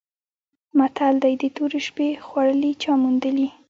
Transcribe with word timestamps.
متل 0.77 1.13
دی: 1.23 1.33
د 1.41 1.43
تورې 1.55 1.79
شپې 1.87 2.07
خوړلي 2.25 2.71
چا 2.81 2.91
موندلي؟ 3.01 3.49